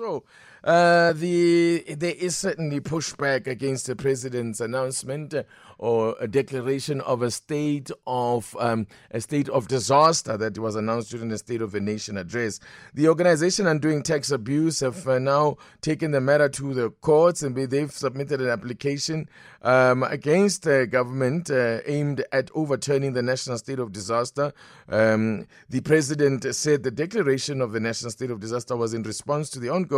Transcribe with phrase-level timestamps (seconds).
[0.00, 0.24] So,
[0.64, 5.42] uh, the there is certainly pushback against the president's announcement uh,
[5.78, 11.10] or a declaration of a state of um, a state of disaster that was announced
[11.10, 12.60] during the State of the Nation address.
[12.92, 17.56] The organization Undoing Tax Abuse have uh, now taken the matter to the courts and
[17.56, 19.28] they've submitted an application
[19.62, 24.52] um, against the government uh, aimed at overturning the national state of disaster.
[24.90, 29.48] Um, the president said the declaration of the national state of disaster was in response
[29.50, 29.89] to the ongoing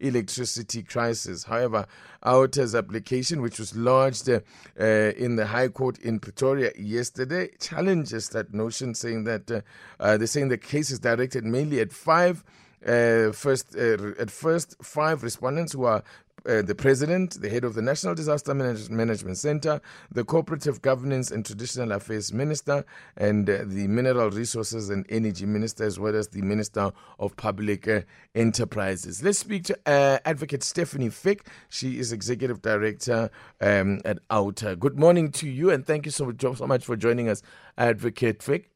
[0.00, 1.44] electricity crisis.
[1.44, 1.86] However,
[2.24, 4.40] Outa's application, which was lodged uh,
[4.76, 9.60] in the High Court in Pretoria yesterday, challenges that notion, saying that uh,
[10.00, 12.42] uh, they're saying the case is directed mainly at five.
[12.84, 16.02] Uh, first, uh, at first, five respondents who are
[16.46, 21.30] uh, the president, the head of the National Disaster Manage- Management Center, the Cooperative Governance
[21.30, 22.84] and Traditional Affairs Minister,
[23.16, 27.88] and uh, the Mineral Resources and Energy Minister, as well as the Minister of Public
[27.88, 28.02] uh,
[28.34, 29.22] Enterprises.
[29.22, 31.46] Let's speak to uh, Advocate Stefanie Fick.
[31.68, 33.30] She is Executive Director
[33.60, 34.76] um, at Outa.
[34.76, 37.42] Good morning to you, and thank you so, so much for joining us,
[37.78, 38.73] Advocate Fick.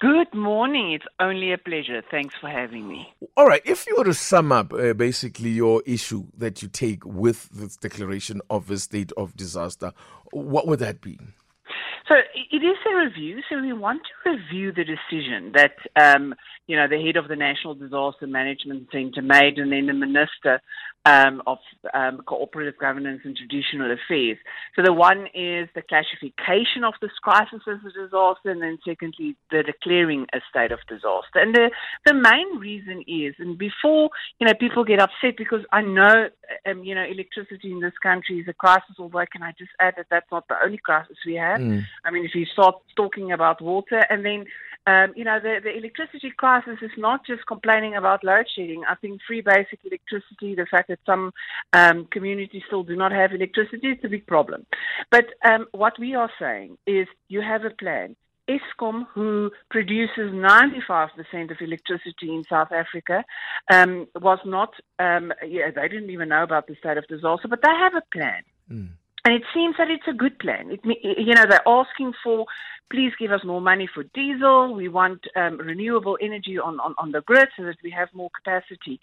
[0.00, 0.92] Good morning.
[0.92, 2.02] It's only a pleasure.
[2.08, 3.12] Thanks for having me.
[3.36, 3.62] All right.
[3.64, 7.76] If you were to sum up uh, basically your issue that you take with this
[7.76, 9.92] declaration of a state of disaster,
[10.30, 11.18] what would that be?
[12.08, 13.40] So it is a review.
[13.48, 16.34] So we want to review the decision that um,
[16.66, 20.60] you know the head of the National Disaster Management Centre made, and then the minister
[21.04, 21.58] um, of
[21.94, 24.38] um, cooperative governance and traditional affairs.
[24.76, 29.36] So the one is the classification of this crisis as a disaster, and then secondly,
[29.50, 31.40] the declaring a state of disaster.
[31.40, 31.70] And the
[32.06, 36.28] the main reason is, and before you know people get upset because I know
[36.66, 38.96] um, you know electricity in this country is a crisis.
[38.98, 41.60] Although can I just add that that's not the only crisis we have.
[41.60, 41.84] Mm.
[42.04, 44.46] I mean, if you start talking about water, and then
[44.88, 48.84] um, you know, the, the electricity crisis is not just complaining about load shedding.
[48.88, 51.32] I think free basic electricity, the fact that some
[51.74, 54.64] um, communities still do not have electricity, is a big problem.
[55.10, 58.16] But um, what we are saying is you have a plan.
[58.48, 61.10] Eskom, who produces 95%
[61.50, 63.24] of electricity in South Africa,
[63.70, 67.60] um, was not, um, yeah, they didn't even know about the state of disaster, but
[67.62, 68.42] they have a plan.
[68.72, 68.88] Mm.
[69.28, 70.70] And it seems that it's a good plan.
[70.70, 72.46] It, you know, they're asking for,
[72.90, 74.74] please give us more money for diesel.
[74.74, 78.30] We want um, renewable energy on, on, on the grid so that we have more
[78.34, 78.98] capacity.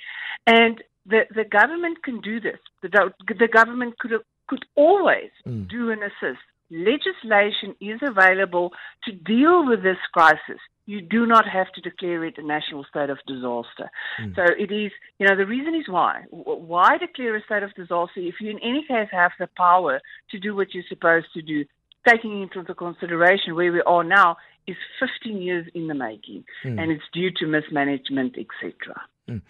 [0.47, 2.57] And the, the government can do this.
[2.81, 4.13] The, the government could,
[4.47, 5.69] could always mm.
[5.69, 6.41] do an assist.
[6.71, 12.37] Legislation is available to deal with this crisis you do not have to declare it
[12.37, 13.89] a national state of disaster.
[14.21, 14.35] Mm.
[14.35, 16.23] So it is, you know, the reason is why.
[16.29, 19.99] Why declare a state of disaster if you, in any case, have the power
[20.31, 21.65] to do what you're supposed to do,
[22.07, 24.37] taking into consideration where we are now
[24.67, 26.79] is 15 years in the making, mm.
[26.79, 29.01] and it's due to mismanagement, etc.
[29.27, 29.41] Mm.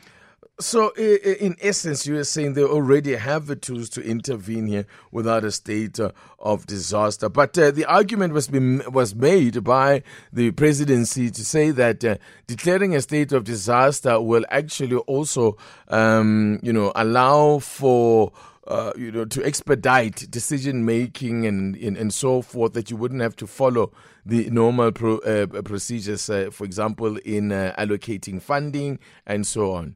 [0.58, 5.44] So, in essence, you are saying they already have the tools to intervene here without
[5.44, 7.28] a state uh, of disaster.
[7.28, 12.16] But uh, the argument was be, was made by the presidency to say that uh,
[12.48, 15.58] declaring a state of disaster will actually also,
[15.90, 18.32] um, you know, allow for.
[18.68, 23.22] Uh, you know, to expedite decision making and, and, and so forth, that you wouldn't
[23.22, 23.92] have to follow
[24.26, 29.96] the normal pro, uh, procedures, uh, for example, in allocating funding and so on.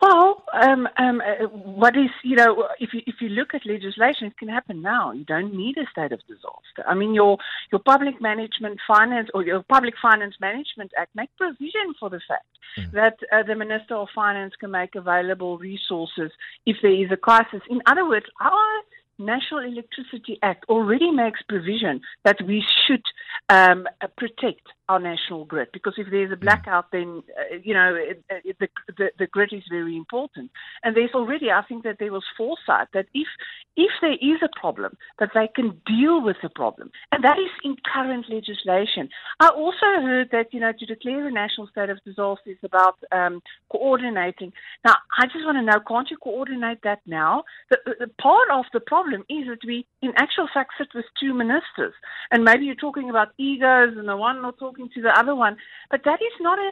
[0.00, 4.28] Well, um, um, uh, what is you know, if you if you look at legislation,
[4.28, 5.12] it can happen now.
[5.12, 6.82] You don't need a state of disaster.
[6.86, 7.36] I mean, your
[7.70, 12.46] your public management finance or your public finance management act make provision for the fact
[12.78, 12.90] mm.
[12.92, 16.30] that uh, the minister of finance can make available resources
[16.64, 17.60] if there is a crisis.
[17.68, 18.82] In other words, our
[19.20, 23.02] National Electricity Act already makes provision that we should
[23.50, 23.86] um,
[24.16, 26.46] protect our national grid because if there's a hmm.
[26.46, 28.68] blackout, then uh, you know it, it, the,
[28.98, 30.50] the, the grid is very important.
[30.82, 33.28] And there's already, I think that there was foresight that if
[33.76, 37.52] if there is a problem, that they can deal with the problem, and that is
[37.62, 39.08] in current legislation.
[39.38, 42.96] I also heard that you know to declare a national state of disaster is about
[43.12, 44.52] um, coordinating.
[44.84, 47.44] Now, I just want to know, can't you coordinate that now?
[47.70, 51.32] The, the part of the problem is that we, in actual fact, sit with two
[51.34, 51.94] ministers,
[52.30, 55.56] and maybe you're talking about egos, and the one not talking to the other one.
[55.90, 56.70] But that is not a,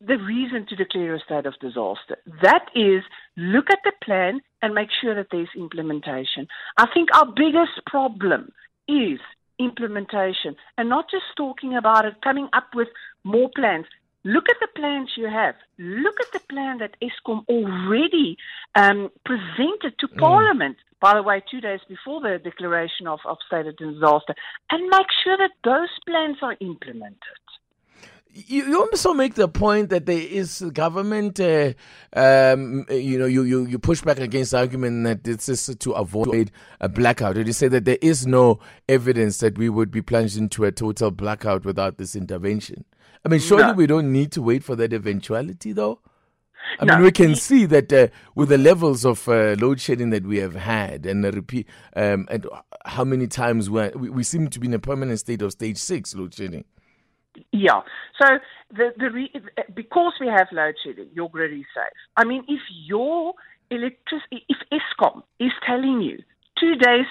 [0.00, 2.18] the reason to declare a state of disaster.
[2.42, 3.02] That is
[3.36, 6.48] look at the plan and make sure that there's implementation.
[6.76, 8.52] I think our biggest problem
[8.88, 9.18] is
[9.58, 12.88] implementation and not just talking about it, coming up with
[13.24, 13.86] more plans.
[14.26, 15.54] Look at the plans you have.
[15.78, 18.36] Look at the plan that Eskom already
[18.74, 20.18] um, presented to mm.
[20.18, 24.34] Parliament, by the way, two days before the declaration of, of state of disaster,
[24.68, 27.36] and make sure that those plans are implemented
[28.36, 31.72] you, you also make the point that there is government, uh,
[32.14, 35.92] um, you know, you, you, you push back against the argument that this is to
[35.92, 36.50] avoid
[36.80, 37.36] a blackout.
[37.36, 40.72] And you say that there is no evidence that we would be plunged into a
[40.72, 42.84] total blackout without this intervention.
[43.24, 43.72] I mean, surely no.
[43.72, 46.00] we don't need to wait for that eventuality, though.
[46.78, 46.94] I no.
[46.94, 50.38] mean, we can see that uh, with the levels of uh, load shedding that we
[50.38, 52.46] have had, and repeat, um, and
[52.84, 56.14] how many times we, we seem to be in a permanent state of stage six
[56.14, 56.64] load shedding.
[57.52, 57.82] Yeah.
[58.20, 58.38] So
[58.70, 59.32] the the re,
[59.74, 61.92] because we have load shedding, your grid is safe.
[62.16, 63.34] I mean, if your
[63.70, 66.22] electricity, if Eskom is telling you
[66.58, 67.06] two days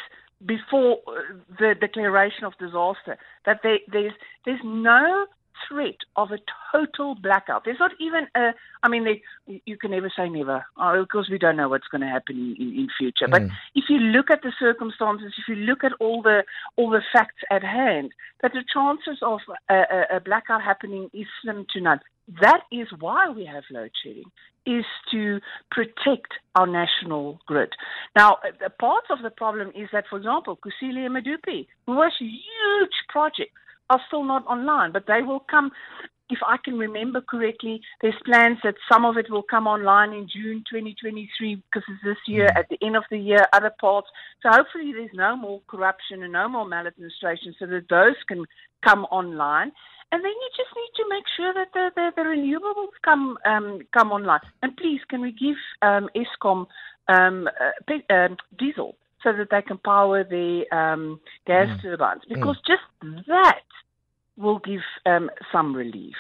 [0.46, 4.14] before uh, the declaration of disaster that there, there's
[4.46, 5.26] there's no
[5.68, 6.40] threat of a
[6.72, 7.64] total blackout.
[7.66, 8.54] There's not even a,
[8.84, 9.22] I mean, they,
[9.66, 12.56] you can never say never, oh, because we don't know what's going to happen in,
[12.60, 13.28] in, in future.
[13.28, 13.32] Mm.
[13.32, 13.42] But
[13.74, 16.44] if you look at the circumstances, if you look at all the
[16.76, 18.12] all the facts at hand,
[18.42, 22.00] that the chances of a, a, a blackout happening is slim to none.
[22.42, 24.32] That is why we have load shedding,
[24.66, 27.70] is to protect our national grid.
[28.16, 28.38] Now,
[28.80, 33.52] part of the problem is that, for example, Kusile and Medupi, who was huge projects,
[33.90, 35.72] are still not online, but they will come.
[36.28, 40.28] If I can remember correctly, there's plans that some of it will come online in
[40.28, 42.58] June 2023 because it's this year, mm.
[42.58, 44.08] at the end of the year, other parts.
[44.42, 48.46] So hopefully there's no more corruption and no more maladministration so that those can
[48.84, 49.72] come online.
[50.12, 53.82] And then you just need to make sure that the, the, the renewables come um,
[53.94, 54.40] come online.
[54.64, 56.66] And please, can we give um, Eskom
[57.08, 61.82] um, uh, um, diesel so that they can power the um, gas mm.
[61.82, 62.22] turbines?
[62.30, 62.68] Because mm.
[62.68, 63.64] just that
[64.38, 66.16] will give um, some relief.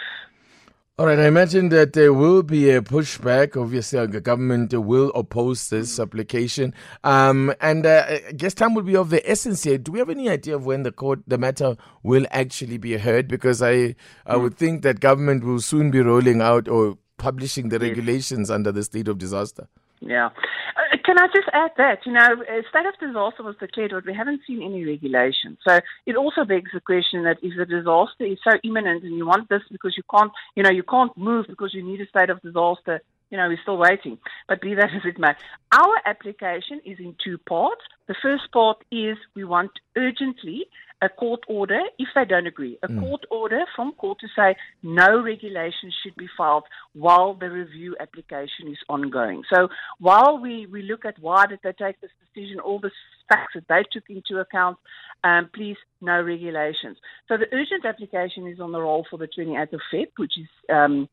[0.97, 3.61] All right, I imagine that there will be a pushback.
[3.61, 6.73] Obviously, the government will oppose this application.
[7.03, 9.77] Um, and uh, I guess time will be of the essence here.
[9.77, 13.27] Do we have any idea of when the court, the matter will actually be heard?
[13.27, 17.79] Because I, I would think that government will soon be rolling out or publishing the
[17.79, 19.67] regulations under the state of disaster.
[20.01, 20.27] Yeah.
[20.27, 24.05] Uh, can I just add that, you know, a state of disaster was declared, but
[24.05, 25.57] we haven't seen any regulation.
[25.67, 29.25] So it also begs the question that if the disaster is so imminent and you
[29.25, 32.29] want this because you can't, you know, you can't move because you need a state
[32.29, 33.01] of disaster,
[33.31, 34.17] you know, we're still waiting.
[34.47, 35.33] But be that as it may,
[35.71, 37.81] our application is in two parts.
[38.07, 40.67] The first part is we want urgently
[41.01, 42.77] a court order if they don't agree.
[42.83, 42.99] A mm.
[42.99, 46.63] court order from court to say no regulations should be filed
[46.93, 49.43] while the review application is ongoing.
[49.53, 49.67] So
[49.99, 52.91] while we, we look at why did they take this decision, all the
[53.29, 54.77] facts that they took into account,
[55.23, 56.97] um, please no regulations.
[57.27, 60.47] So the urgent application is on the roll for the 28th of Feb, which is
[60.73, 61.09] um,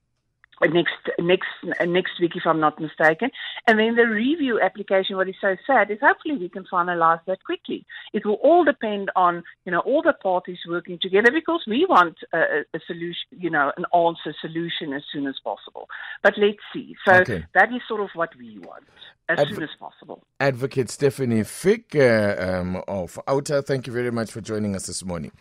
[0.60, 1.48] next next
[1.86, 3.30] next week, if I'm not mistaken.
[3.66, 5.16] And then the review application.
[5.16, 7.84] What is so sad is hopefully we can finalise that quickly.
[8.12, 12.18] It will all depend on you know all the parties working together because we want
[12.32, 15.88] a, a solution, you know, an answer solution as soon as possible.
[16.22, 16.94] But let's see.
[17.06, 17.44] So okay.
[17.54, 18.84] that is sort of what we want
[19.28, 20.22] as Adv- soon as possible.
[20.40, 25.04] Advocate Stefanie Fick uh, um, of Outa, thank you very much for joining us this
[25.04, 25.32] morning.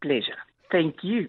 [0.00, 0.36] Pleasure.
[0.70, 1.28] Thank you.